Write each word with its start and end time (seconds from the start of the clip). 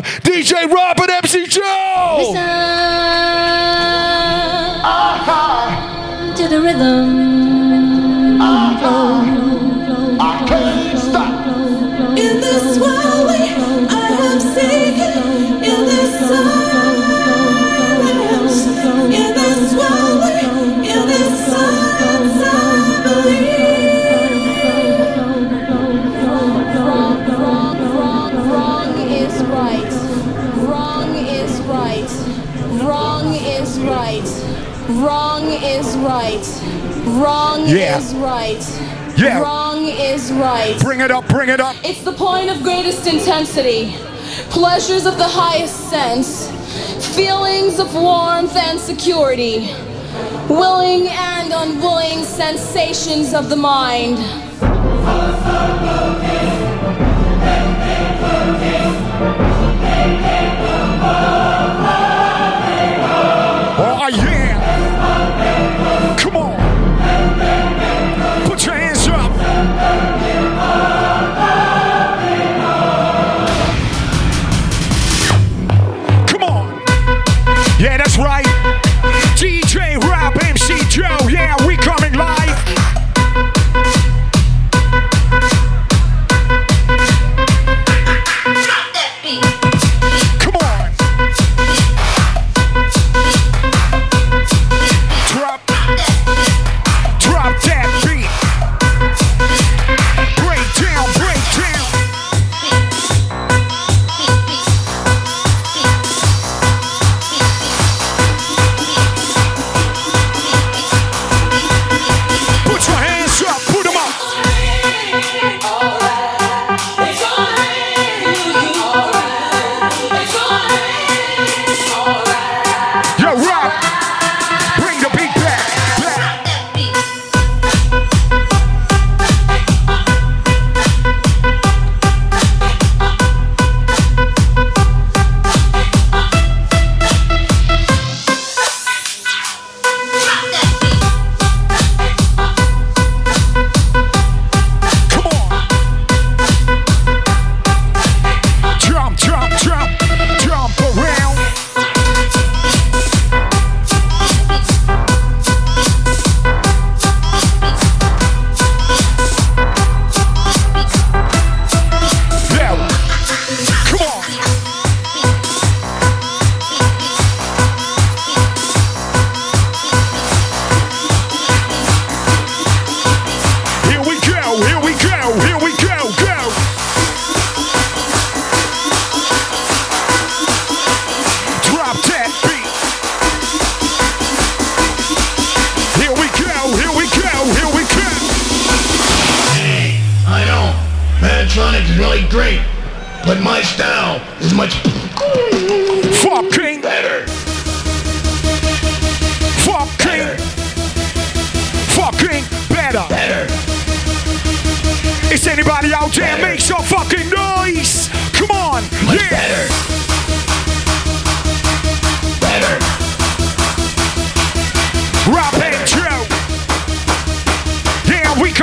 for 0.00 0.02
DJ 0.20 0.70
Rob 0.70 0.98
and 1.00 1.10
MC 1.10 1.46
Joe. 1.46 2.16
Listen 2.18 2.36
uh-huh. 4.84 6.34
to 6.36 6.48
the 6.48 6.60
rhythm. 6.60 8.40
Uh-huh. 8.40 9.41
Wrong 37.22 37.68
yeah. 37.68 37.98
is 37.98 38.14
right. 38.16 39.16
Yeah. 39.16 39.40
Wrong 39.40 39.84
is 39.84 40.32
right. 40.32 40.76
Bring 40.80 41.00
it 41.00 41.12
up, 41.12 41.28
bring 41.28 41.50
it 41.50 41.60
up. 41.60 41.76
It's 41.84 42.02
the 42.02 42.12
point 42.12 42.50
of 42.50 42.64
greatest 42.64 43.06
intensity, 43.06 43.94
pleasures 44.50 45.06
of 45.06 45.18
the 45.18 45.28
highest 45.28 45.88
sense, 45.88 46.50
feelings 47.14 47.78
of 47.78 47.94
warmth 47.94 48.56
and 48.56 48.76
security, 48.76 49.72
willing 50.48 51.06
and 51.10 51.52
unwilling 51.52 52.24
sensations 52.24 53.34
of 53.34 53.48
the 53.48 53.56
mind. 53.56 54.18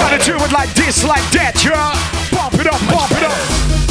Gotta 0.10 0.26
do 0.26 0.44
it 0.44 0.52
like 0.52 0.74
this, 0.74 1.04
like 1.04 1.22
that, 1.34 1.64
yeah. 1.64 1.94
Bump 2.36 2.56
it 2.56 2.66
up, 2.66 2.82
bump 2.90 3.12
it 3.12 3.24
up. 3.24 3.89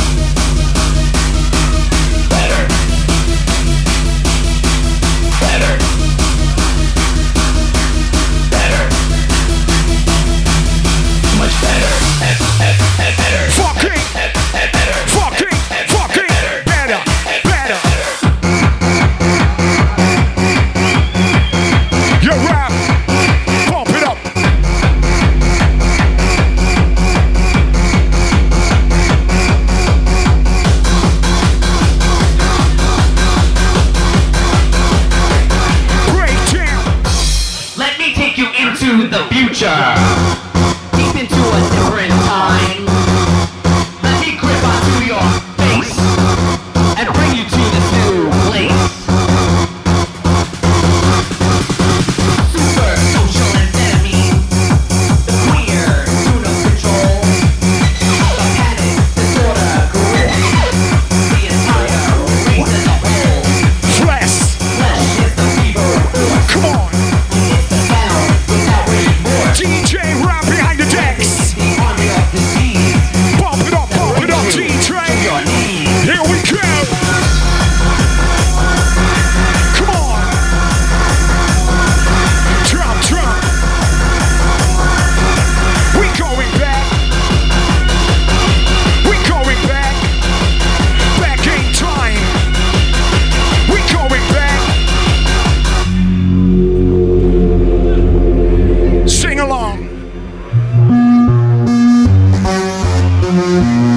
Música 103.38 103.87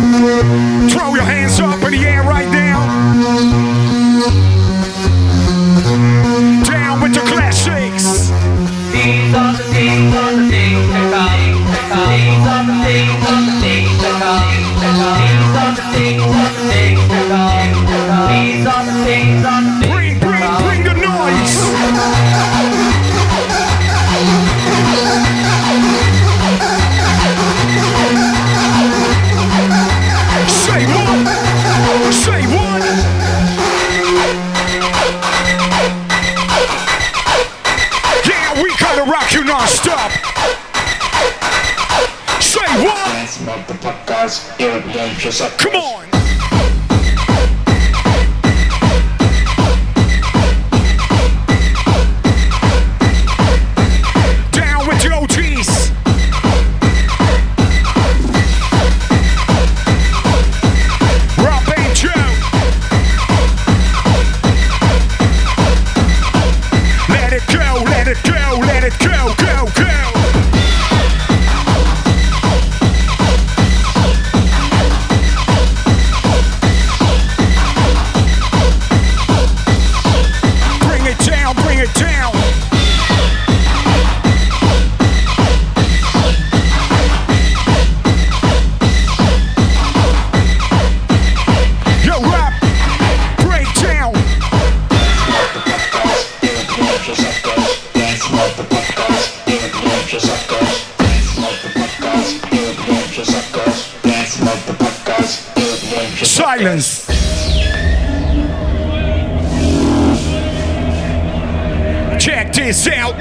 this 112.65 112.87
out. 112.87 113.15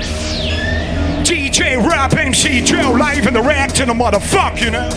DJ 1.25 1.77
Rap 1.83 2.13
MC 2.13 2.63
drill, 2.63 2.97
live 2.97 3.27
in 3.27 3.33
the 3.33 3.41
rack 3.41 3.73
to 3.73 3.87
the 3.87 3.93
motherfucker, 3.93 4.61
you 4.61 4.71
know. 4.71 4.89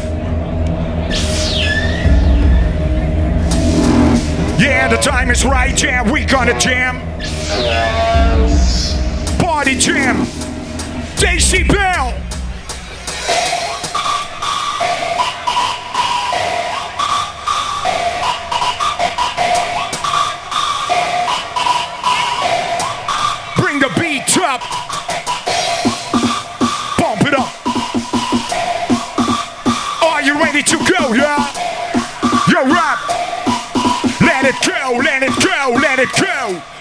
Yeah, 4.59 4.89
the 4.89 4.97
time 4.97 5.31
is 5.31 5.45
right, 5.45 5.75
jam. 5.75 6.11
We 6.11 6.25
gonna 6.25 6.59
jam. 6.59 6.99
Party 9.39 9.77
jam. 9.77 10.25
Decibel. 11.15 12.02
go, 30.85 31.13
y'all. 31.13 31.53
Yo. 32.49 32.65
You're. 32.65 32.97
Let 34.21 34.45
it 34.45 34.55
go, 34.65 34.97
let 34.97 35.23
it 35.23 35.35
go, 35.41 35.77
let 35.79 35.99
it 35.99 36.09
go. 36.19 36.72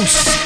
House. 0.00 0.39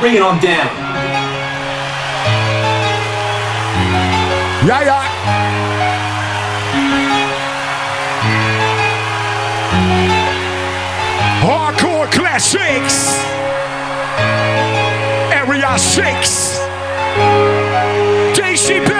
Bring 0.00 0.14
it 0.14 0.22
on 0.22 0.40
down. 0.40 0.66
Yeah, 4.66 4.82
yeah. 4.82 5.04
Hardcore 11.42 12.10
classics. 12.10 13.18
Area 15.30 15.78
6. 15.78 16.60
DCP. 18.34 18.99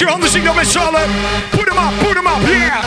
je 0.00 0.06
handen 0.06 0.30
zien 0.30 0.42
the 0.42 0.54
met 0.54 0.66
z'n. 0.66 0.96
Put 1.50 1.68
hem 1.68 1.78
up, 1.78 1.98
put 1.98 2.14
hem 2.14 2.26
up, 2.26 2.48
yeah! 2.48 2.84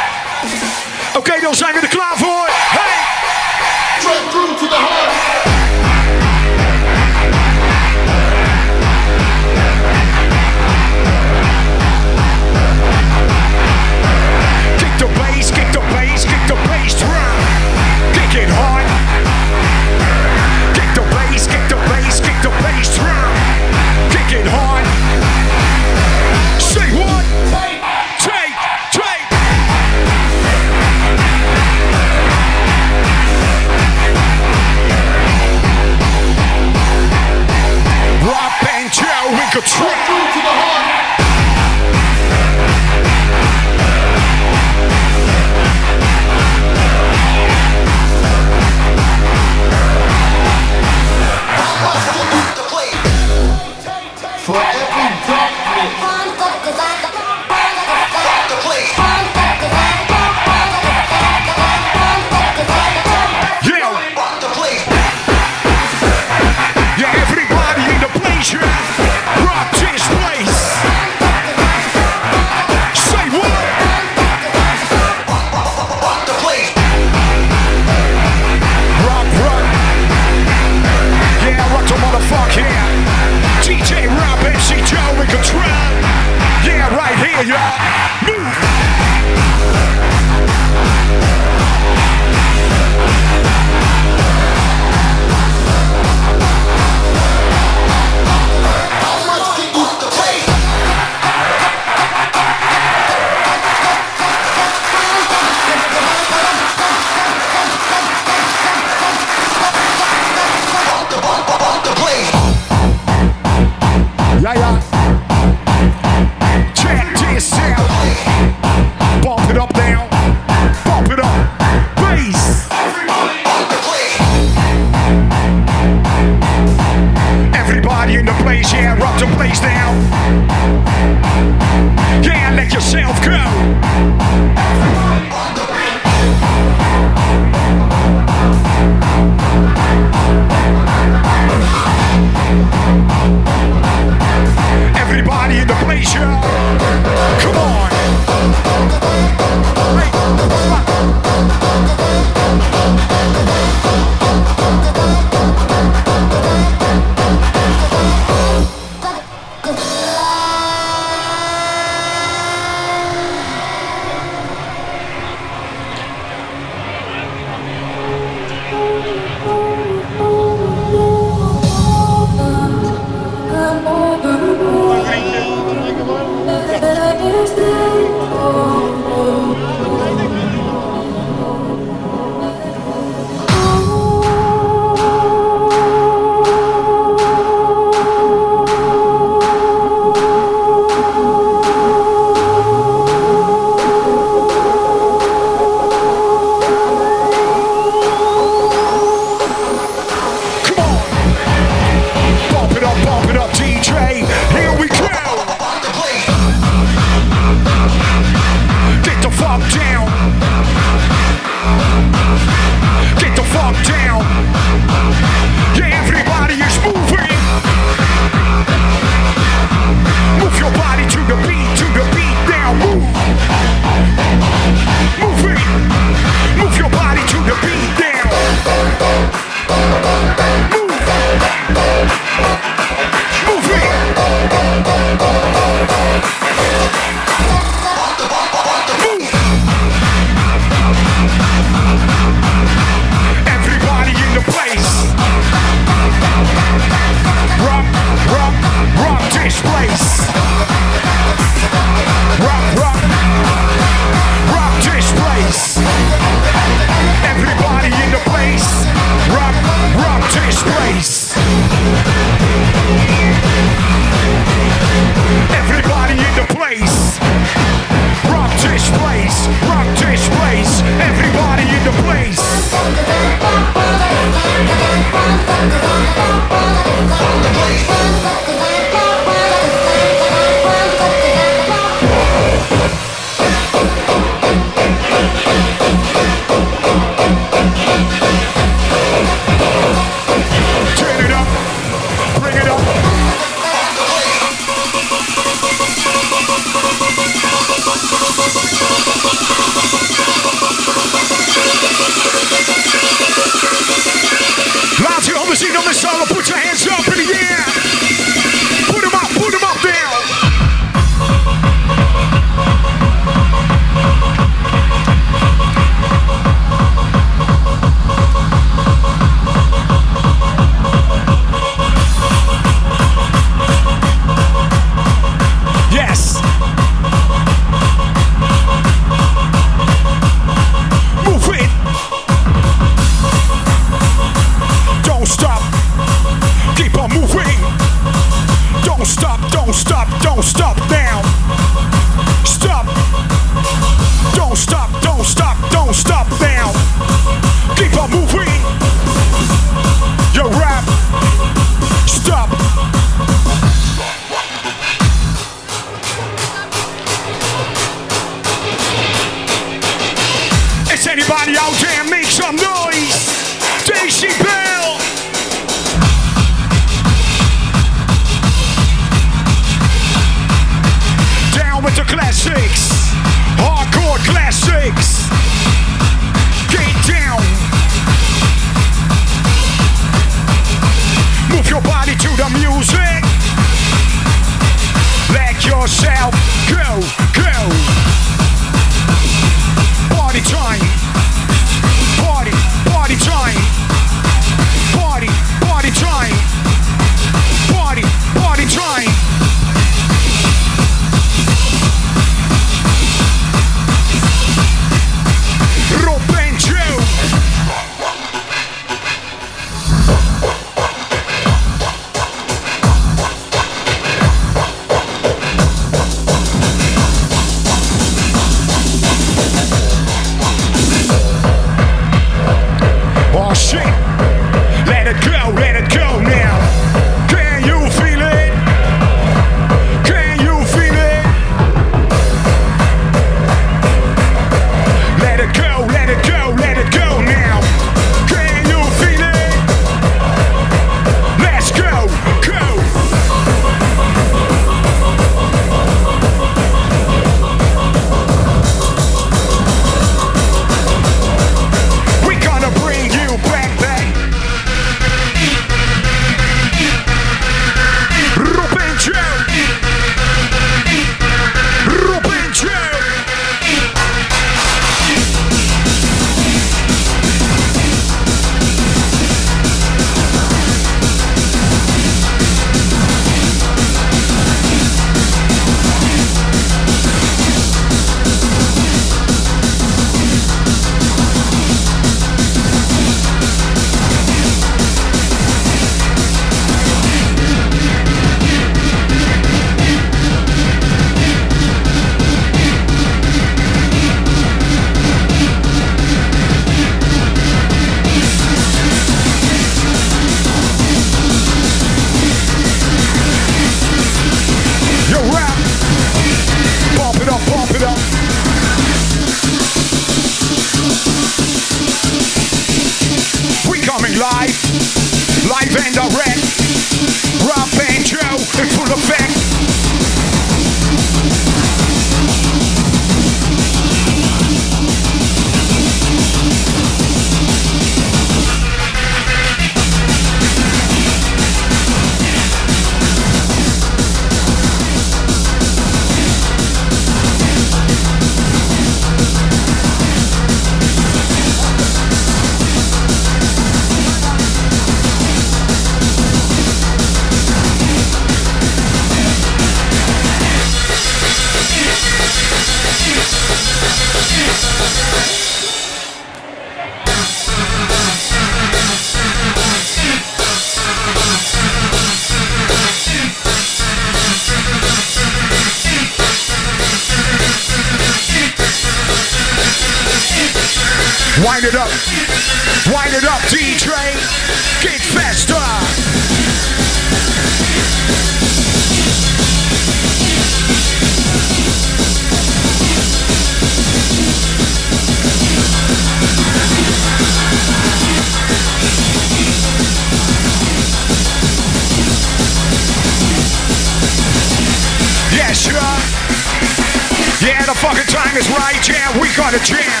Time 598.16 598.36
is 598.36 598.48
right. 598.48 598.80
Yeah, 598.88 599.20
we 599.20 599.28
gonna 599.36 599.58
jam. 599.58 600.00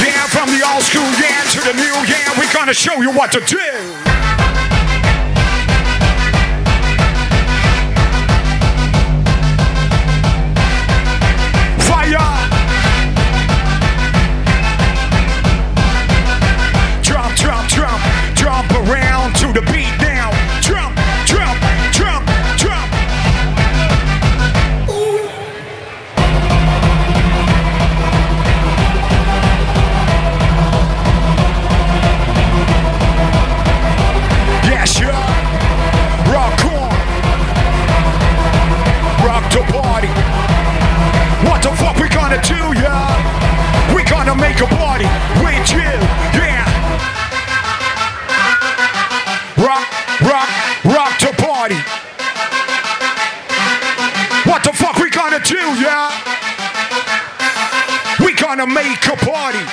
Yeah, 0.00 0.26
from 0.32 0.48
the 0.48 0.64
old 0.64 0.82
school, 0.82 1.10
yeah, 1.20 1.44
to 1.52 1.60
the 1.60 1.74
new, 1.74 1.96
yeah, 2.08 2.38
we're 2.38 2.52
gonna 2.52 2.72
show 2.72 3.02
you 3.02 3.12
what 3.12 3.30
to 3.32 3.40
do. 3.40 3.60
Around 18.74 19.36
to 19.36 19.46
the 19.52 19.62
beat 19.72 19.83
gonna 44.14 44.36
make 44.36 44.60
a 44.60 44.66
party 44.78 45.10
with 45.42 45.66
you, 45.74 45.90
yeah. 46.38 46.62
Rock, 49.58 49.86
rock, 50.22 50.48
rock 50.84 51.14
the 51.18 51.34
party. 51.42 51.74
What 54.48 54.62
the 54.62 54.72
fuck 54.72 54.96
we 54.98 55.10
gonna 55.10 55.40
do, 55.40 55.58
yeah? 55.82 56.14
We 58.20 58.34
gonna 58.34 58.68
make 58.68 59.04
a 59.08 59.16
party 59.16 59.64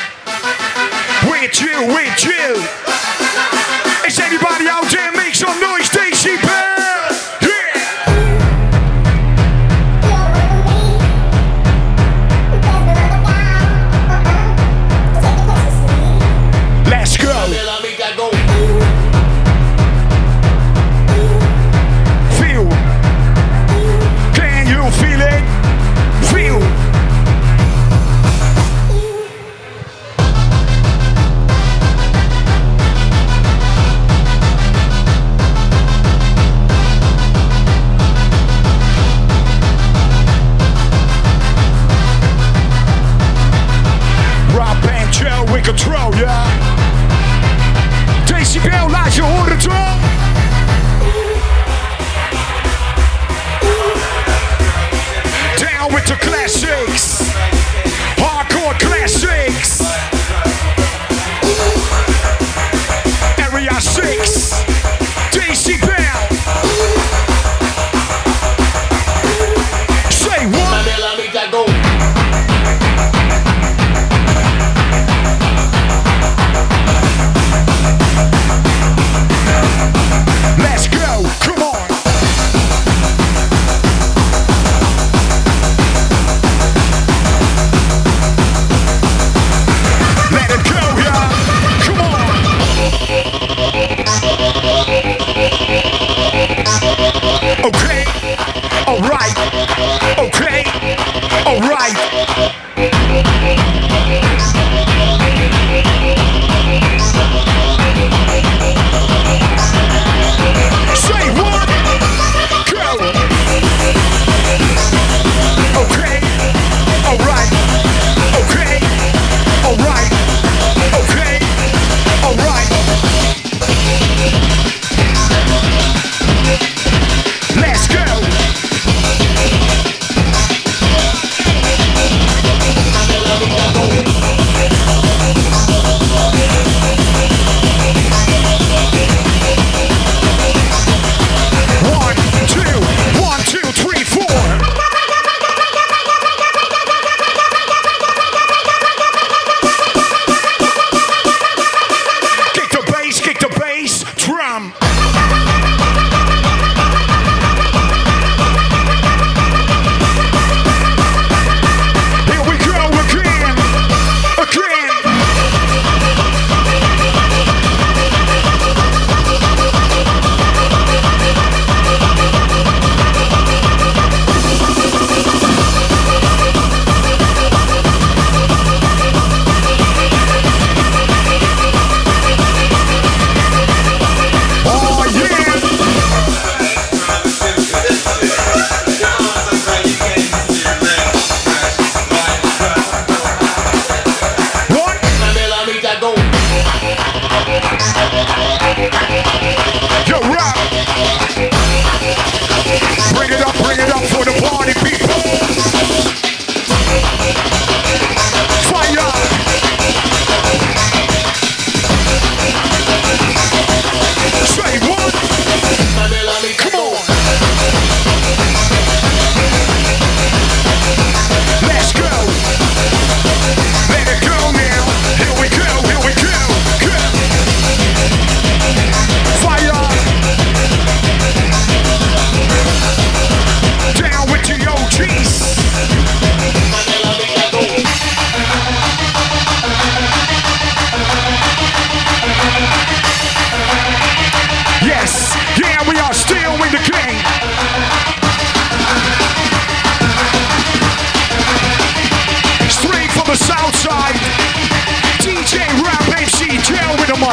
with 1.30 1.62
you, 1.62 1.78
with 1.94 2.26
you. 2.26 2.48
Is 4.08 4.18
anybody 4.20 4.66
out 4.68 4.90
there 4.90 5.12
make 5.14 5.36
some 5.36 5.58
noise, 5.62 5.81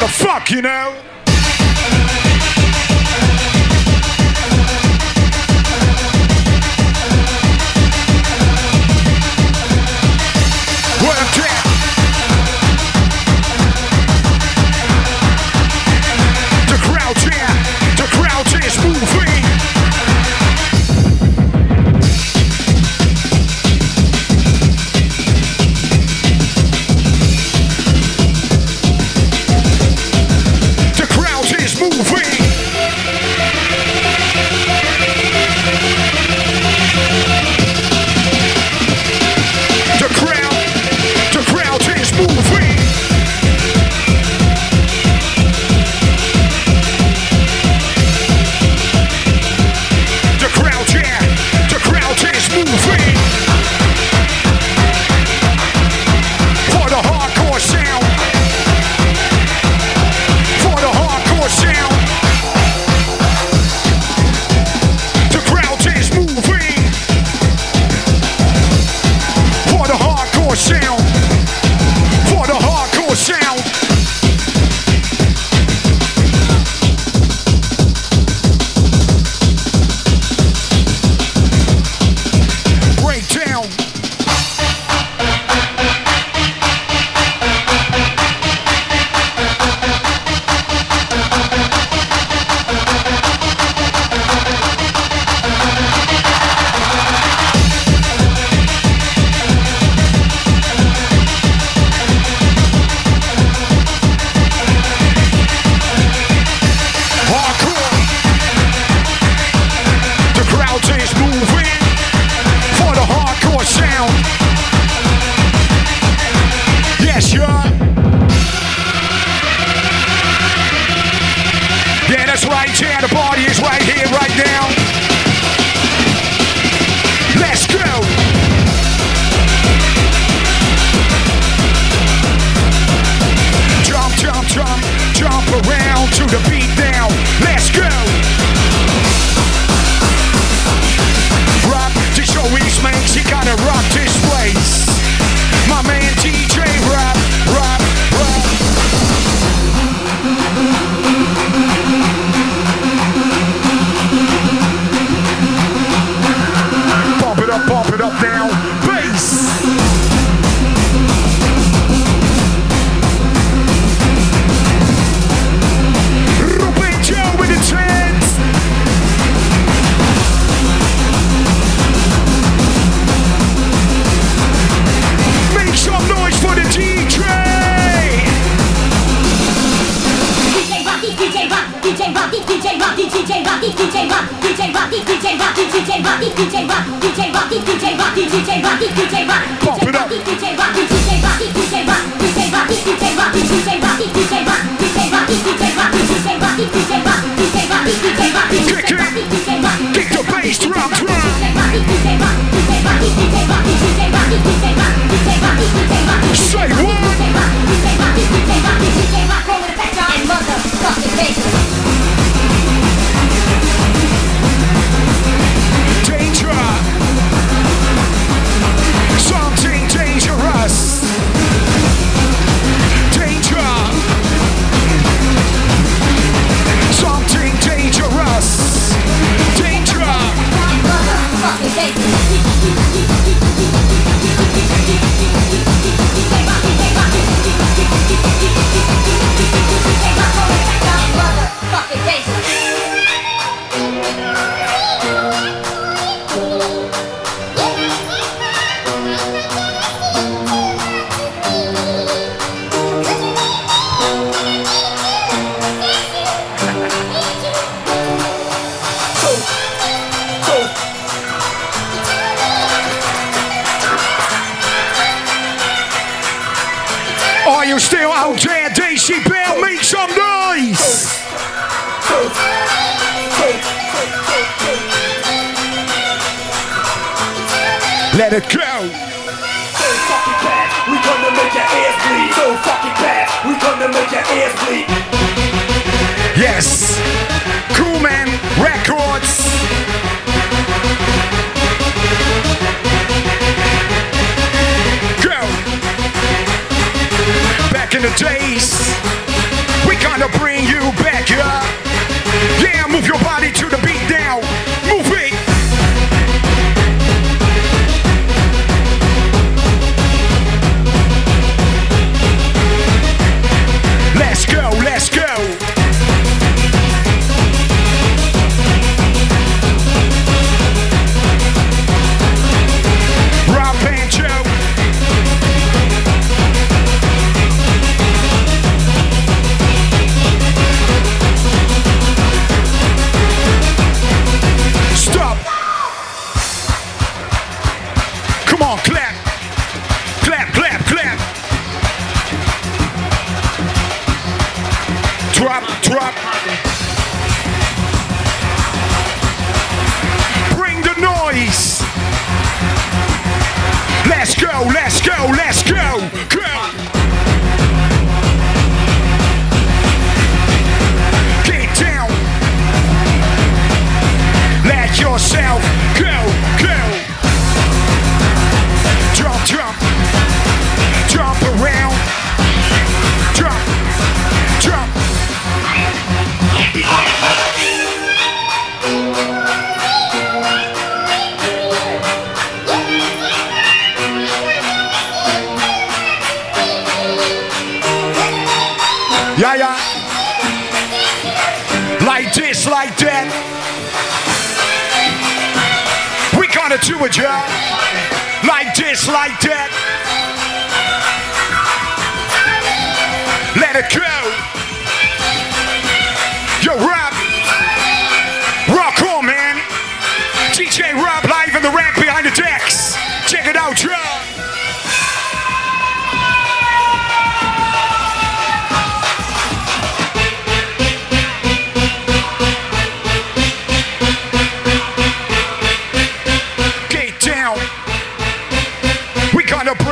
fuck, 0.08 0.50
you 0.50 0.62
know? 0.62 0.96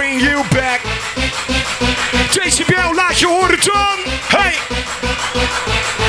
bring 0.06 0.20
you 0.20 0.42
back. 0.50 0.80
JCBL, 2.30 2.94
like 2.94 3.18
je 3.18 3.26
hoort 3.26 3.50
het 3.50 3.64
dan. 3.64 3.98
Hey! 4.28 4.54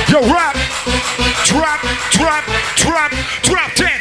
Yo, 0.07 0.19
rap, 0.19 0.55
drop, 1.43 1.79
drop, 2.09 2.43
drop, 2.75 3.11
drop 3.41 3.75
down. 3.75 3.96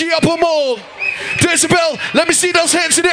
energy 0.00 0.14
up 0.14 0.22
them 0.22 0.44
all. 0.44 0.76
Decibel, 1.38 2.14
let 2.14 2.28
me 2.28 2.34
see 2.34 2.52
those 2.52 2.72
hands 2.72 2.98
in 2.98 3.06